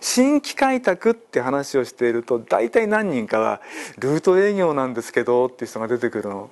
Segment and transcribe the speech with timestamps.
[0.00, 3.60] 新規開拓って話をしていると大体何人かは
[3.98, 6.50] ルート営業なんですけどっていう人が出てくるの。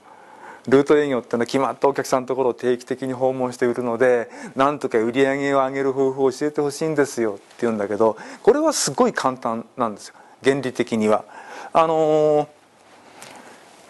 [0.69, 11.25] ルート営業ってのは決まったお客さんのところを定期的に訪問して売るのでなんとか売り上げを上げる方法を教えてほしいんですよって言うんだけどこれはすごい簡単なんですよ原理的には。
[11.73, 12.49] あの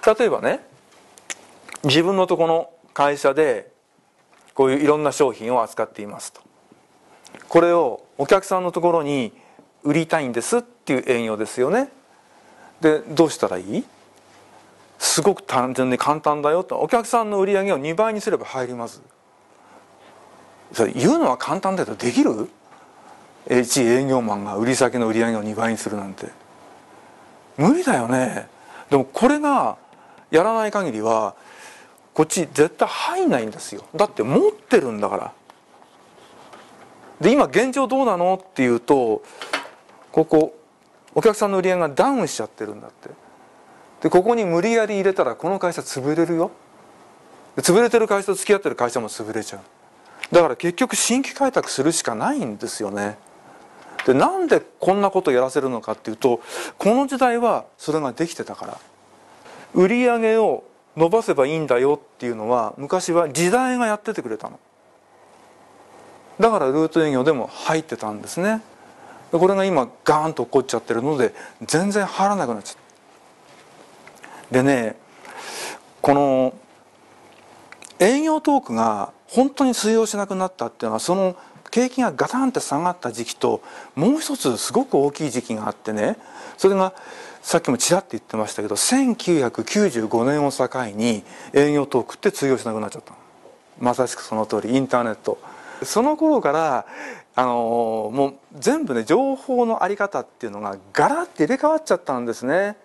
[0.02, 0.60] ー、例えばね
[1.84, 3.70] 自分のとこの会社で
[4.54, 6.40] こういういろんな商品を扱っていますと
[7.48, 9.32] これをお客さんのところに
[9.82, 11.90] 売りたいんですっていう営業ですよね。
[12.80, 13.84] でどうしたらいい？
[14.98, 16.79] すごく単純に簡単だよと。
[16.79, 19.00] お客さんの売り上げを2倍にすれば入ります。
[20.72, 22.48] それ言うのは簡単だけどできる？
[23.49, 26.26] 一営業マンが売り先の売り上げを2倍にするなんて。
[27.57, 28.49] 無理だよね。
[28.90, 29.79] でもこれが
[30.30, 31.35] やらない限りは
[32.12, 33.84] こっち絶対入んないんですよ。
[33.94, 35.33] だって持ってるんだから。
[37.20, 38.41] で今現状どうなの？
[38.42, 39.22] っていうと
[40.12, 40.56] ここ
[41.14, 43.10] お客さんの売り上げがダウンしちゃってるんだって。
[44.02, 46.50] でここに無理やり入れたらこの会社潰れるよ。
[47.56, 49.60] 潰れてる会社と付き合ってる会社も潰れちゃう。
[50.30, 53.16] だから結局新規開拓するしかないんですよね。
[54.04, 56.41] でなんでこんなことやらせるのかっていうと
[56.78, 58.78] この時代はそれができてたから。
[59.74, 60.64] 売り上げを
[60.96, 64.58] 伸ばせばいいんだよっていうのは昔は時代がやっててくれたの。
[66.38, 68.62] だからルート営業でも入ってたんですね。
[69.32, 72.76] これが今ガーンと起こっちゃってるので全然入らなくなっちゃっ
[74.50, 74.54] た。
[74.54, 74.96] でね
[76.00, 76.54] この
[77.98, 81.36] 営業トークが本当に通用しなくなったっていうのはその
[81.70, 83.62] 景気がガタンって下がった時期と
[83.94, 86.16] もう一つすごく大きい時期があってね
[86.56, 86.94] それが
[87.42, 93.14] さっきもちらっと言ってましたけど1995年を境に営業トークって通用しなくなっちゃった
[93.80, 95.38] まさしくその通りインターネット。
[95.82, 96.86] その頃から
[97.34, 102.77] あのもう全部ね情報の在り方っていうのがガラッて入れ替わっちゃったんですね。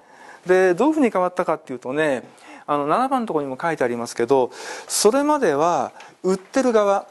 [0.45, 2.23] でどういうふうに変わったかっていうとね
[2.67, 4.51] あの7番のところにも書いてありますけど
[4.87, 5.91] それまでは
[6.23, 7.07] 売ってる側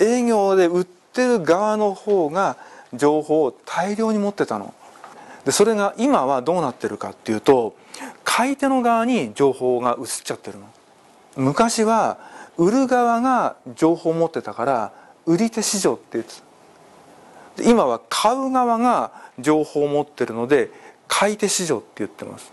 [0.00, 2.56] 営業で売ってる側の方が
[2.94, 4.74] 情報を大量に持ってたの。
[5.44, 7.74] でそれが今はどうなってるかっていうと
[8.24, 10.66] 買い手の側に情報が移っちゃってるの。
[11.36, 12.18] 昔は
[12.56, 14.92] 売る側が情報を持ってたから
[15.26, 16.34] 売り手市場って言って
[17.62, 20.70] た今は買う側が情報を持ってるので
[21.06, 22.52] 買い手市場って言ってます。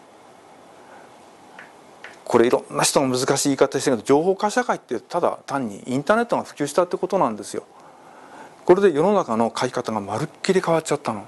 [2.25, 7.63] これいろんな人が難しい言い方してるけど情報化社会ってただ単にインターネットが普及したってことなんですよ。
[8.65, 11.25] これで世の中の買い方がまるっきり変わっちゃったの。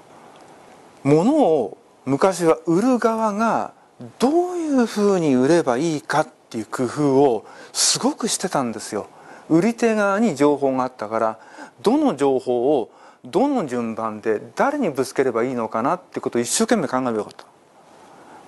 [1.03, 3.73] 物を昔は売る側が
[4.19, 9.07] どういうふうに売ればいいかっていう工夫をすごくしてたんですよ。
[9.51, 11.39] 売り手側に情報があったから
[11.83, 12.89] どの情報を
[13.25, 17.45] どの順番で誰にぶつければいいのかなってことを一生懸命考えればよかった。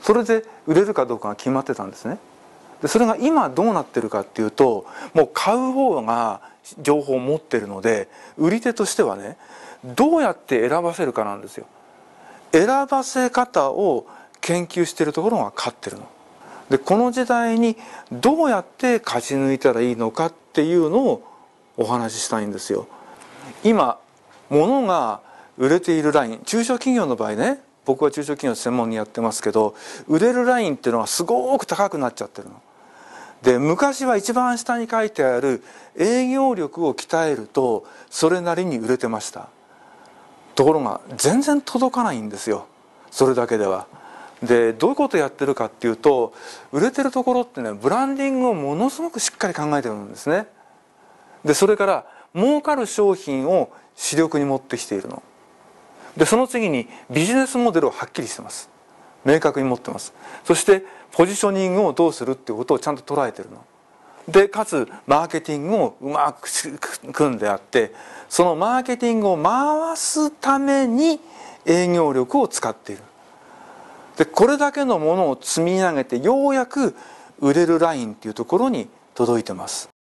[0.01, 2.17] それで売れるかどうかが決まってたんですね。
[2.81, 6.41] でそれが今どうなってるかっていうともう買う方が
[6.81, 9.37] 情報を持ってるので売り手としてはね
[9.83, 11.65] どうやって選ばせるかなんですよ。
[12.53, 14.07] 選ばせ方を
[14.41, 16.07] 研究しているところが勝ってるの。
[16.69, 17.77] でこの時代に
[18.11, 21.23] どうやって勝ち抜いたらいいのかっていうのを
[21.77, 22.87] お話ししたいんですよ。
[23.63, 23.99] 今
[24.49, 25.21] 物が
[25.57, 29.75] 売れているライン中小企業の場合ね僕は中小企業専門にやってますけど
[30.07, 32.61] 売れるラインっていうのはすごく高くなっちゃってるの。
[33.41, 35.61] で昔は一番下に書いてある
[35.97, 39.49] 営業力を鍛えるとそれなりに売れてました。
[40.55, 42.67] ところが全然届かないんですよ
[43.09, 43.87] それだけでは。
[44.43, 46.33] でどういうことやってるかっていうと
[46.71, 50.47] 売れてるところってねブランディングをものすごくしっかり考えてるんですね。
[51.45, 52.05] でそれから
[52.35, 55.23] 儲かる商品を主力に持ってきているの。
[56.17, 58.69] でその次にビジネスモデルをはっきりしてます
[59.25, 63.65] 明確に持ってますそしてポジショニングをどうするっていうことをちゃんと捉えてるの
[64.27, 66.49] でかつマーケティングをうまく
[67.11, 67.93] 組んであって
[68.29, 71.19] そのマーケティングを回すために
[71.65, 73.03] 営業力を使っている
[74.17, 76.95] でこれだけのものを積み上げてようやく
[77.39, 79.92] 売れるラインっていうところに届いてます。